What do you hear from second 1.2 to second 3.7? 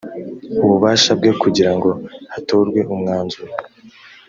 kugira ngo hatorwe umwanzuro